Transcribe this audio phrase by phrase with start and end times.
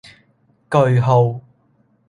[0.67, 1.39] 句號